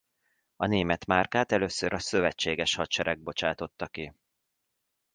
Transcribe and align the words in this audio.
A 0.55 0.65
német 0.67 1.05
márkát 1.05 1.51
először 1.51 1.93
a 1.93 1.99
szövetséges 1.99 2.75
hadsereg 2.75 3.19
bocsátotta 3.19 3.87
ki. 3.87 4.13